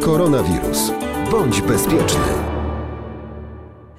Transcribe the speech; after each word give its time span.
Koronawirus. 0.00 0.92
Bądź 1.30 1.60
bezpieczny. 1.60 2.20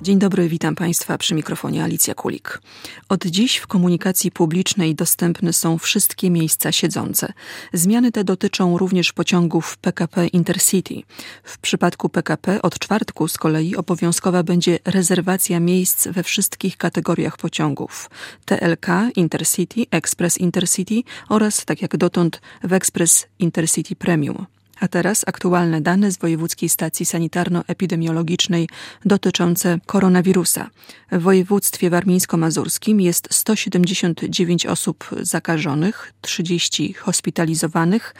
Dzień 0.01 0.19
dobry, 0.19 0.49
witam 0.49 0.75
Państwa 0.75 1.17
przy 1.17 1.35
mikrofonie 1.35 1.83
Alicja 1.83 2.13
Kulik. 2.13 2.61
Od 3.09 3.25
dziś 3.25 3.57
w 3.57 3.67
komunikacji 3.67 4.31
publicznej 4.31 4.95
dostępne 4.95 5.53
są 5.53 5.77
wszystkie 5.77 6.29
miejsca 6.29 6.71
siedzące. 6.71 7.33
Zmiany 7.73 8.11
te 8.11 8.23
dotyczą 8.23 8.77
również 8.77 9.13
pociągów 9.13 9.77
PKP 9.77 10.27
Intercity. 10.27 11.01
W 11.43 11.57
przypadku 11.57 12.09
PKP 12.09 12.61
od 12.61 12.79
czwartku 12.79 13.27
z 13.27 13.37
kolei 13.37 13.75
obowiązkowa 13.75 14.43
będzie 14.43 14.79
rezerwacja 14.85 15.59
miejsc 15.59 16.07
we 16.07 16.23
wszystkich 16.23 16.77
kategoriach 16.77 17.37
pociągów. 17.37 18.09
TLK, 18.45 18.87
Intercity, 19.15 19.85
Express 19.91 20.37
Intercity 20.37 21.01
oraz, 21.29 21.65
tak 21.65 21.81
jak 21.81 21.97
dotąd, 21.97 22.41
w 22.63 22.73
Express 22.73 23.27
Intercity 23.39 23.95
Premium. 23.95 24.56
A 24.79 24.87
teraz 24.87 25.23
aktualne 25.27 25.81
dane 25.81 26.11
z 26.11 26.17
Wojewódzkiej 26.17 26.69
Stacji 26.69 27.05
Sanitarno-Epidemiologicznej 27.05 28.69
dotyczące 29.05 29.79
koronawirusa. 29.85 30.69
W 31.11 31.21
województwie 31.21 31.89
warmińsko-mazurskim 31.89 33.01
jest 33.01 33.27
179 33.31 34.65
osób 34.65 35.09
zakażonych, 35.21 36.13
30 36.21 36.93
hospitalizowanych, 36.93 38.15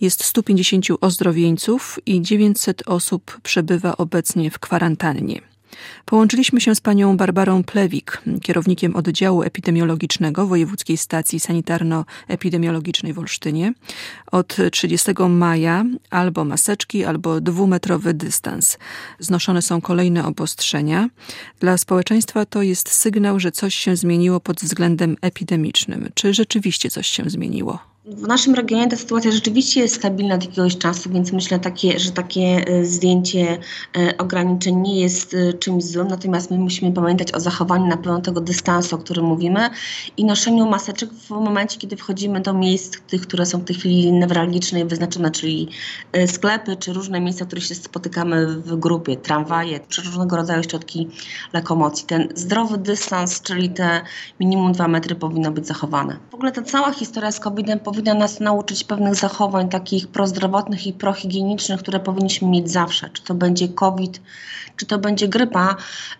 jest 0.00 0.24
150 0.24 0.86
ozdrowieńców 1.00 1.98
i 2.06 2.22
900 2.22 2.82
osób 2.88 3.40
przebywa 3.42 3.96
obecnie 3.96 4.50
w 4.50 4.58
kwarantannie. 4.58 5.49
Połączyliśmy 6.04 6.60
się 6.60 6.74
z 6.74 6.80
panią 6.80 7.16
Barbarą 7.16 7.64
Plewik, 7.64 8.22
kierownikiem 8.42 8.96
oddziału 8.96 9.42
epidemiologicznego 9.42 10.46
Wojewódzkiej 10.46 10.96
Stacji 10.96 11.40
Sanitarno-Epidemiologicznej 11.40 13.12
w 13.12 13.18
Olsztynie. 13.18 13.72
Od 14.32 14.56
30 14.72 15.12
maja 15.28 15.84
albo 16.10 16.44
maseczki, 16.44 17.04
albo 17.04 17.40
dwumetrowy 17.40 18.14
dystans. 18.14 18.78
Znoszone 19.18 19.62
są 19.62 19.80
kolejne 19.80 20.26
obostrzenia. 20.26 21.08
Dla 21.60 21.78
społeczeństwa 21.78 22.46
to 22.46 22.62
jest 22.62 22.88
sygnał, 22.88 23.40
że 23.40 23.52
coś 23.52 23.74
się 23.74 23.96
zmieniło 23.96 24.40
pod 24.40 24.60
względem 24.60 25.16
epidemicznym. 25.20 26.08
Czy 26.14 26.34
rzeczywiście 26.34 26.90
coś 26.90 27.06
się 27.06 27.30
zmieniło? 27.30 27.89
W 28.04 28.26
naszym 28.26 28.54
regionie 28.54 28.88
ta 28.88 28.96
sytuacja 28.96 29.30
rzeczywiście 29.30 29.80
jest 29.80 29.94
stabilna 29.94 30.34
od 30.34 30.44
jakiegoś 30.44 30.78
czasu, 30.78 31.10
więc 31.10 31.32
myślę, 31.32 31.58
takie, 31.58 31.98
że 31.98 32.10
takie 32.12 32.40
e, 32.40 32.84
zdjęcie 32.84 33.58
e, 33.96 34.18
ograniczeń 34.18 34.76
nie 34.76 35.00
jest 35.00 35.34
e, 35.34 35.52
czymś 35.52 35.84
złym. 35.84 36.08
Natomiast 36.08 36.50
my 36.50 36.58
musimy 36.58 36.92
pamiętać 36.92 37.34
o 37.34 37.40
zachowaniu 37.40 37.86
na 37.86 37.96
pewno 37.96 38.20
tego 38.20 38.40
dystansu, 38.40 38.96
o 38.96 38.98
którym 38.98 39.24
mówimy 39.24 39.70
i 40.16 40.24
noszeniu 40.24 40.66
maseczek 40.66 41.10
w 41.12 41.30
momencie, 41.30 41.78
kiedy 41.78 41.96
wchodzimy 41.96 42.40
do 42.40 42.54
miejsc, 42.54 43.00
tych, 43.00 43.22
które 43.22 43.46
są 43.46 43.58
w 43.58 43.64
tej 43.64 43.76
chwili 43.76 44.12
newralgiczne 44.12 44.80
i 44.80 44.84
wyznaczone, 44.84 45.30
czyli 45.30 45.68
sklepy 46.26 46.76
czy 46.76 46.92
różne 46.92 47.20
miejsca, 47.20 47.44
w 47.44 47.46
których 47.46 47.64
się 47.64 47.74
spotykamy 47.74 48.46
w 48.46 48.76
grupie, 48.76 49.16
tramwaje 49.16 49.80
czy 49.88 50.02
różnego 50.02 50.36
rodzaju 50.36 50.62
środki 50.62 51.08
lokomocji. 51.52 52.06
Ten 52.06 52.28
zdrowy 52.34 52.78
dystans, 52.78 53.42
czyli 53.42 53.70
te 53.70 54.00
minimum 54.40 54.72
dwa 54.72 54.88
metry 54.88 55.14
powinno 55.14 55.50
być 55.50 55.66
zachowane. 55.66 56.16
W 56.30 56.34
ogóle 56.34 56.52
ta 56.52 56.62
cała 56.62 56.92
historia 56.92 57.32
z 57.32 57.40
COVID-em 57.40 57.80
powinna 57.90 58.14
nas 58.14 58.40
nauczyć 58.40 58.84
pewnych 58.84 59.14
zachowań 59.14 59.68
takich 59.68 60.08
prozdrowotnych 60.08 60.86
i 60.86 60.92
prohigienicznych, 60.92 61.80
które 61.80 62.00
powinniśmy 62.00 62.48
mieć 62.48 62.70
zawsze. 62.70 63.10
Czy 63.12 63.22
to 63.22 63.34
będzie 63.34 63.68
COVID, 63.68 64.20
czy 64.76 64.86
to 64.86 64.98
będzie 64.98 65.28
grypa, 65.28 65.76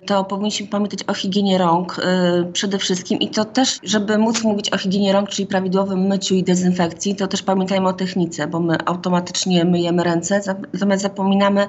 to 0.06 0.24
powinniśmy 0.24 0.66
pamiętać 0.66 1.00
o 1.06 1.14
higienie 1.14 1.58
rąk 1.58 2.00
yy, 2.44 2.52
przede 2.52 2.78
wszystkim 2.78 3.18
i 3.18 3.28
to 3.28 3.44
też, 3.44 3.78
żeby 3.82 4.18
móc 4.18 4.42
mówić 4.42 4.72
o 4.72 4.78
higienie 4.78 5.12
rąk, 5.12 5.28
czyli 5.28 5.46
prawidłowym 5.46 6.00
myciu 6.00 6.34
i 6.34 6.42
dezynfekcji, 6.42 7.16
to 7.16 7.27
też 7.28 7.42
pamiętajmy 7.42 7.88
o 7.88 7.92
technice, 7.92 8.46
bo 8.46 8.60
my 8.60 8.78
automatycznie 8.86 9.64
myjemy 9.64 10.05
ręce, 10.05 10.40
natomiast 10.72 11.02
zapominamy 11.02 11.66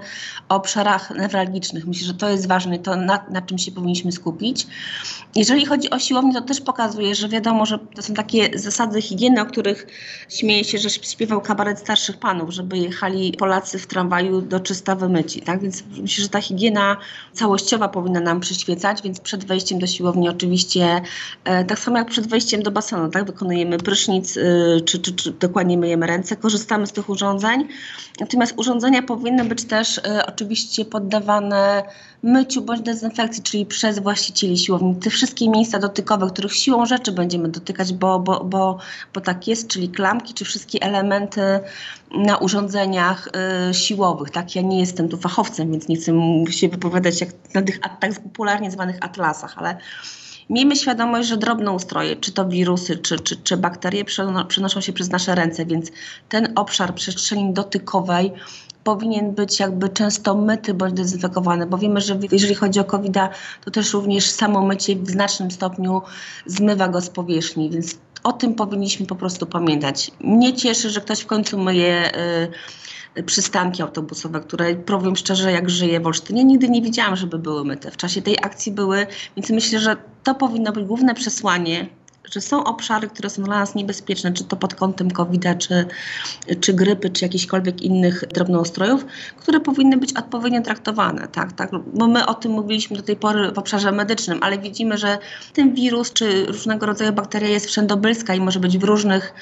o 0.49 0.55
obszarach 0.55 1.15
newralgicznych. 1.17 1.88
Myślę, 1.88 2.08
że 2.08 2.13
to 2.13 2.30
jest 2.30 2.47
ważne, 2.47 2.80
to 2.80 2.95
na, 2.95 3.25
na 3.30 3.41
czym 3.41 3.58
się 3.58 3.71
powinniśmy 3.71 4.11
skupić. 4.11 4.67
Jeżeli 5.36 5.65
chodzi 5.65 5.89
o 5.89 5.99
siłownię, 5.99 6.33
to 6.33 6.41
też 6.41 6.61
pokazuje, 6.61 7.15
że 7.15 7.30
wiadomo, 7.30 7.65
że 7.65 7.80
to 7.95 8.02
są 8.02 8.14
takie 8.14 8.59
zasady 8.59 9.02
higieny, 9.02 9.42
o 9.42 9.45
których 9.45 9.87
śmieje 10.29 10.63
się, 10.63 10.77
że 10.77 10.89
śpiewał 10.89 11.41
kabaret 11.41 11.79
starszych 11.79 12.17
panów, 12.17 12.49
żeby 12.49 12.77
jechali 12.77 13.33
Polacy 13.39 13.79
w 13.79 13.87
tramwaju 13.87 14.41
do 14.41 14.59
czysta 14.59 14.95
wymyci, 14.95 15.41
tak? 15.41 15.61
Więc 15.61 15.83
myślę, 16.02 16.23
że 16.23 16.29
ta 16.29 16.41
higiena 16.41 16.97
całościowa 17.33 17.89
powinna 17.89 18.19
nam 18.19 18.39
przyświecać, 18.39 19.02
więc 19.02 19.19
przed 19.19 19.45
wejściem 19.45 19.79
do 19.79 19.87
siłowni 19.87 20.29
oczywiście, 20.29 21.02
e, 21.43 21.65
tak 21.65 21.79
samo 21.79 21.97
jak 21.97 22.07
przed 22.07 22.27
wejściem 22.27 22.63
do 22.63 22.71
basenu, 22.71 23.09
tak? 23.09 23.25
Wykonujemy 23.25 23.77
prysznic, 23.77 24.37
y, 24.37 24.81
czy, 24.85 24.99
czy, 24.99 25.15
czy 25.15 25.31
dokładnie 25.31 25.77
myjemy 25.77 26.08
ręce, 26.08 26.35
korzystamy 26.35 26.87
z 26.87 26.91
tych 26.91 27.09
urządzeń. 27.09 27.67
Natomiast 28.19 28.53
urządzenia 28.58 29.02
powinny 29.02 29.45
być 29.45 29.63
też 29.63 29.97
y, 29.97 30.02
oczywiście 30.27 30.85
poddawane 30.85 31.83
myciu 32.23 32.61
bądź 32.61 32.81
dezynfekcji, 32.81 33.43
czyli 33.43 33.65
przez 33.65 33.99
właścicieli 33.99 34.58
siłowni. 34.58 34.95
Te 34.95 35.09
wszystkie 35.09 35.49
miejsca 35.49 35.79
dotykowe, 35.79 36.27
których 36.29 36.55
siłą 36.55 36.85
rzeczy 36.85 37.11
będziemy 37.11 37.49
dotykać, 37.49 37.93
bo, 37.93 38.19
bo, 38.19 38.43
bo, 38.43 38.77
bo 39.13 39.21
tak 39.21 39.47
jest, 39.47 39.67
czyli 39.67 39.80
klamki, 39.89 40.33
czy 40.33 40.45
wszystkie 40.45 40.81
elementy 40.81 41.42
na 42.11 42.37
urządzeniach 42.37 43.30
y, 43.69 43.73
siłowych. 43.73 44.30
Tak, 44.30 44.55
ja 44.55 44.61
nie 44.61 44.80
jestem 44.80 45.09
tu 45.09 45.17
fachowcem, 45.17 45.71
więc 45.71 45.87
nie 45.87 45.95
chcę 45.95 46.11
się 46.49 46.69
wypowiadać 46.69 47.21
jak 47.21 47.30
na 47.53 47.61
tych 47.61 47.80
tak 47.99 48.20
popularnie 48.23 48.71
zwanych 48.71 48.97
atlasach, 49.02 49.58
ale 49.58 49.77
Miejmy 50.52 50.75
świadomość, 50.75 51.30
że 51.30 51.37
drobne 51.37 51.71
ustroje, 51.71 52.15
czy 52.15 52.31
to 52.31 52.45
wirusy, 52.45 52.97
czy, 52.97 53.20
czy, 53.20 53.36
czy 53.36 53.58
bakterie, 53.58 54.05
przenoszą 54.47 54.81
się 54.81 54.93
przez 54.93 55.09
nasze 55.09 55.36
ręce, 55.36 55.65
więc 55.65 55.91
ten 56.30 56.53
obszar 56.55 56.95
przestrzeni 56.95 57.53
dotykowej 57.53 58.33
powinien 58.83 59.31
być 59.31 59.59
jakby 59.59 59.89
często 59.89 60.36
myty 60.36 60.73
bądź 60.73 60.93
dezynfekowany, 60.93 61.65
bo 61.65 61.77
wiemy, 61.77 62.02
że 62.02 62.20
jeżeli 62.31 62.55
chodzi 62.55 62.80
o 62.80 62.83
covid 62.83 63.14
to 63.65 63.71
też 63.71 63.93
również 63.93 64.30
samo 64.30 64.65
mycie 64.65 64.95
w 64.95 65.09
znacznym 65.09 65.52
stopniu 65.52 66.02
zmywa 66.45 66.87
go 66.87 67.02
z 67.02 67.09
powierzchni, 67.09 67.70
więc 67.70 67.97
o 68.23 68.33
tym 68.33 68.55
powinniśmy 68.55 69.05
po 69.05 69.15
prostu 69.15 69.45
pamiętać. 69.45 70.11
Mnie 70.20 70.54
cieszy, 70.54 70.89
że 70.89 71.02
ktoś 71.02 71.20
w 71.20 71.26
końcu 71.26 71.58
myje 71.58 72.11
y, 73.17 73.23
przystanki 73.23 73.82
autobusowe, 73.82 74.39
które 74.39 74.76
powiem 74.76 75.15
szczerze, 75.15 75.52
jak 75.52 75.70
żyję 75.70 75.99
w 75.99 76.08
Olsztynie, 76.08 76.43
nigdy 76.43 76.70
nie 76.70 76.82
widziałam, 76.82 77.15
żeby 77.15 77.39
były 77.39 77.65
myte. 77.65 77.92
W 77.92 77.98
czasie 77.98 78.21
tej 78.21 78.37
akcji 78.37 78.71
były, 78.71 79.08
więc 79.37 79.49
myślę, 79.49 79.80
że 79.80 79.98
to 80.23 80.36
powinno 80.36 80.71
być 80.71 80.86
główne 80.86 81.14
przesłanie 81.14 81.87
że 82.32 82.42
są 82.42 82.64
obszary, 82.64 83.08
które 83.08 83.30
są 83.30 83.43
dla 83.43 83.59
nas 83.59 83.76
niebezpieczne, 83.76 84.32
czy 84.33 84.43
to 84.43 84.55
pod 84.55 84.76
kątem 84.76 85.11
covid 85.11 85.43
czy, 85.59 85.86
czy 86.59 86.73
grypy, 86.73 87.09
czy 87.09 87.26
jakichkolwiek 87.26 87.82
innych 87.82 88.23
drobnoustrojów, 88.33 89.05
które 89.37 89.59
powinny 89.59 89.98
być 89.98 90.14
odpowiednio 90.14 90.61
traktowane. 90.61 91.27
Tak, 91.27 91.54
tak? 91.54 91.71
Bo 91.93 92.08
my 92.08 92.26
o 92.26 92.33
tym 92.33 92.52
mówiliśmy 92.52 92.98
do 92.98 93.04
tej 93.04 93.15
pory 93.15 93.52
w 93.52 93.58
obszarze 93.58 93.92
medycznym, 93.92 94.39
ale 94.42 94.58
widzimy, 94.59 94.98
że 94.98 95.17
ten 95.54 95.73
wirus 95.73 96.14
czy 96.14 96.45
różnego 96.45 96.86
rodzaju 96.86 97.14
bakteria 97.14 97.49
jest 97.49 97.65
wszędobylska 97.65 98.36
i 98.36 98.39
może 98.39 98.59
być 98.59 98.77
w 98.77 98.83
różnych 98.83 99.33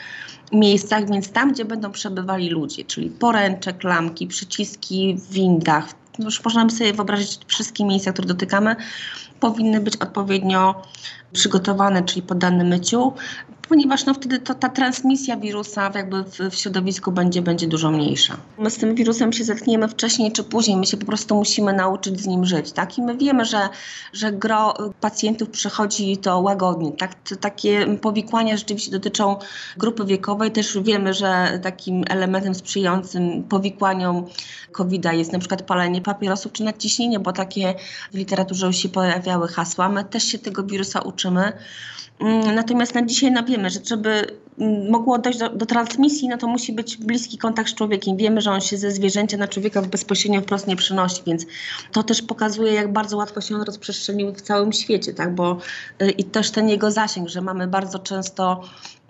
miejscach, 0.52 1.10
więc 1.10 1.32
tam, 1.32 1.54
gdzie 1.54 1.66
będą 1.66 1.92
przebywali 1.92 2.50
ludzie, 2.50 2.86
czyli 2.86 3.10
poręcze, 3.10 3.74
klamki, 3.74 4.28
przyciski 4.28 5.16
w 5.16 5.34
windach, 5.34 5.99
już 6.20 6.44
można 6.44 6.70
sobie 6.70 6.94
wyobrazić 6.94 7.40
wszystkie 7.48 7.86
miejsca, 7.86 8.14
które 8.14 8.28
dotykamy, 8.28 8.76
powinny 9.40 9.80
być 9.80 9.98
odpowiednio 9.98 10.82
przygotowane, 11.34 12.04
czyli 12.04 12.22
poddane 12.22 12.64
myciu, 12.64 13.14
ponieważ 13.70 14.06
no 14.06 14.14
wtedy 14.14 14.40
to, 14.40 14.54
ta 14.54 14.70
transmisja 14.70 15.38
wirusa 15.38 15.92
jakby 15.96 16.24
w, 16.24 16.40
w, 16.40 16.56
środowisku 16.56 17.12
będzie, 17.12 17.42
będzie 17.42 17.68
dużo 17.68 17.92
mniejsza. 17.92 18.38
My 18.58 18.70
z 18.70 18.78
tym 18.78 18.96
wirusem 18.96 19.34
się 19.34 19.44
zetkniemy 19.44 19.88
wcześniej 19.88 20.32
czy 20.32 20.44
później, 20.44 20.78
my 20.78 20.86
się 20.86 20.98
po 20.98 21.06
prostu 21.06 21.36
musimy 21.36 21.74
nauczyć 21.74 22.22
z 22.22 22.28
nim 22.28 22.46
żyć. 22.46 22.72
Tak? 22.72 22.98
I 22.98 23.02
my 23.02 23.18
wiemy, 23.18 23.46
że, 23.46 23.70
że 24.14 24.32
gro 24.32 24.74
pacjentów 25.02 25.50
przechodzi 25.50 26.18
to 26.18 26.40
łagodnie. 26.40 26.92
Tak? 26.92 27.16
Takie 27.40 27.98
powikłania 27.98 28.58
rzeczywiście 28.58 28.92
dotyczą 28.92 29.36
grupy 29.78 30.06
wiekowej. 30.06 30.52
Też 30.52 30.78
wiemy, 30.82 31.14
że 31.14 31.60
takim 31.64 32.04
elementem 32.10 32.56
sprzyjającym 32.56 33.44
powikłaniom 33.44 34.26
covid 34.72 35.06
jest 35.12 35.32
na 35.34 35.40
przykład 35.40 35.62
palenie 35.62 36.02
papierosów 36.02 36.52
czy 36.52 36.64
nadciśnienie, 36.64 37.20
bo 37.20 37.34
takie 37.34 37.76
w 38.12 38.18
literaturze 38.18 38.68
już 38.68 38.78
się 38.78 38.90
pojawiały 38.90 39.48
hasła. 39.48 39.90
My 39.90 40.04
też 40.04 40.24
się 40.24 40.40
tego 40.40 40.64
wirusa 40.64 41.02
uczymy. 41.02 41.54
Mm, 42.20 42.56
natomiast 42.56 42.96
na 42.96 43.06
dzisiaj 43.06 43.32
no 43.32 43.44
wiemy, 43.44 43.59
że 43.66 43.80
żeby 43.86 44.28
mogło 44.90 45.18
dojść 45.18 45.40
do, 45.40 45.50
do, 45.50 45.66
transmisji, 45.66 46.28
no 46.28 46.38
to 46.38 46.48
musi 46.48 46.74
być 46.74 46.98
bliski 46.98 47.38
kontakt 47.38 47.70
z 47.70 47.74
człowiekiem. 47.74 48.18
Wiemy, 48.18 48.42
że 48.42 48.52
on 48.52 48.62
się 48.62 48.78
ze 48.78 48.92
zwierzęcia 48.92 49.38
na 49.38 49.48
człowieka 49.48 49.82
bezpośrednio 49.82 50.42
wprost 50.42 50.68
nie 50.68 50.76
przenosi, 50.76 51.22
więc 51.28 51.46
to 51.92 52.04
też 52.04 52.22
pokazuje, 52.22 52.74
jak 52.74 52.94
bardzo 52.94 53.18
łatwo 53.18 53.42
się 53.42 53.56
on 53.56 53.62
rozprzestrzenił 53.62 54.34
w 54.34 54.42
całym 54.42 54.74
świecie, 54.74 55.14
tak? 55.14 55.36
Bo 55.36 55.58
y, 56.02 56.12
i 56.12 56.24
też 56.24 56.52
ten 56.52 56.70
jego 56.70 56.92
zasięg, 56.92 57.30
że 57.30 57.42
mamy 57.42 57.68
bardzo 57.68 58.00
często 58.00 58.64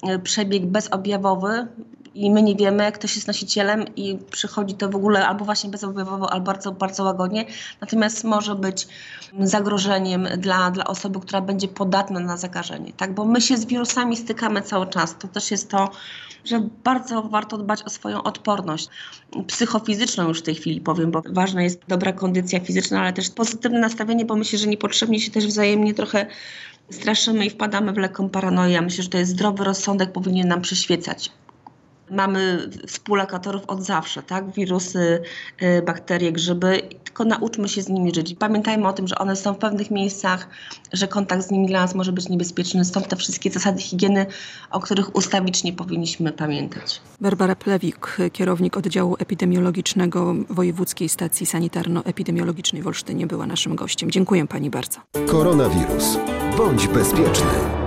y, 0.09 0.19
przebieg 0.19 0.65
bezobjawowy, 0.65 1.67
i 2.15 2.31
my 2.31 2.43
nie 2.43 2.55
wiemy, 2.55 2.91
ktoś 2.91 3.15
jest 3.15 3.27
nosicielem 3.27 3.95
i 3.95 4.17
przychodzi 4.31 4.73
to 4.73 4.89
w 4.89 4.95
ogóle 4.95 5.27
albo 5.27 5.45
właśnie 5.45 5.69
bezobjawowo, 5.69 6.33
albo 6.33 6.45
bardzo, 6.45 6.71
bardzo 6.71 7.03
łagodnie, 7.03 7.45
natomiast 7.81 8.23
może 8.23 8.55
być 8.55 8.87
zagrożeniem 9.39 10.27
dla, 10.37 10.71
dla 10.71 10.85
osoby, 10.85 11.19
która 11.19 11.41
będzie 11.41 11.67
podatna 11.67 12.19
na 12.19 12.37
zakażenie, 12.37 12.93
tak? 12.97 13.13
Bo 13.13 13.25
my 13.25 13.41
się 13.41 13.57
z 13.57 13.65
wirusami 13.65 14.17
stykamy 14.17 14.61
cały 14.61 14.87
czas. 14.87 15.15
To 15.19 15.27
też 15.27 15.51
jest 15.51 15.69
to, 15.69 15.91
że 16.45 16.67
bardzo 16.83 17.21
warto 17.21 17.57
dbać 17.57 17.83
o 17.83 17.89
swoją 17.89 18.23
odporność 18.23 18.87
psychofizyczną 19.47 20.27
już 20.27 20.39
w 20.39 20.43
tej 20.43 20.55
chwili 20.55 20.81
powiem, 20.81 21.11
bo 21.11 21.21
ważna 21.29 21.63
jest 21.63 21.81
dobra 21.87 22.13
kondycja 22.13 22.59
fizyczna, 22.59 23.01
ale 23.01 23.13
też 23.13 23.29
pozytywne 23.29 23.79
nastawienie, 23.79 24.25
bo 24.25 24.35
myślę, 24.35 24.59
że 24.59 24.67
niepotrzebnie 24.67 25.19
się 25.19 25.31
też 25.31 25.47
wzajemnie 25.47 25.93
trochę 25.93 26.25
straszymy 26.89 27.45
i 27.45 27.49
wpadamy 27.49 27.93
w 27.93 27.97
lekką 27.97 28.29
paranoję. 28.29 28.81
Myślę, 28.81 29.03
że 29.03 29.09
to 29.09 29.17
jest 29.17 29.31
zdrowy 29.31 29.63
rozsądek 29.63 30.11
powinien 30.11 30.47
nam 30.47 30.61
przyświecać 30.61 31.31
mamy 32.11 32.69
współlokatorów 32.87 33.65
od 33.67 33.83
zawsze, 33.83 34.23
tak? 34.23 34.51
Wirusy, 34.51 35.21
y, 35.61 35.81
bakterie, 35.81 36.31
grzyby, 36.31 36.81
tylko 37.03 37.25
nauczmy 37.25 37.69
się 37.69 37.81
z 37.81 37.89
nimi 37.89 38.15
żyć. 38.15 38.35
Pamiętajmy 38.39 38.87
o 38.87 38.93
tym, 38.93 39.07
że 39.07 39.17
one 39.17 39.35
są 39.35 39.53
w 39.53 39.57
pewnych 39.57 39.91
miejscach, 39.91 40.49
że 40.93 41.07
kontakt 41.07 41.43
z 41.43 41.51
nimi 41.51 41.67
dla 41.67 41.81
nas 41.81 41.95
może 41.95 42.11
być 42.11 42.29
niebezpieczny. 42.29 42.85
Stąd 42.85 43.07
te 43.07 43.15
wszystkie 43.15 43.51
zasady 43.51 43.81
higieny, 43.81 44.25
o 44.71 44.79
których 44.79 45.15
ustawicznie 45.15 45.73
powinniśmy 45.73 46.31
pamiętać. 46.31 47.01
Barbara 47.21 47.55
Plewik, 47.55 48.17
kierownik 48.33 48.77
oddziału 48.77 49.15
epidemiologicznego 49.19 50.35
Wojewódzkiej 50.49 51.09
Stacji 51.09 51.45
Sanitarno-Epidemiologicznej 51.45 52.81
w 52.81 52.87
Olsztynie 52.87 53.27
była 53.27 53.45
naszym 53.45 53.75
gościem. 53.75 54.11
Dziękuję 54.11 54.47
pani 54.47 54.69
bardzo. 54.69 54.99
Koronawirus. 55.27 56.17
Bądź 56.57 56.87
bezpieczny. 56.87 57.78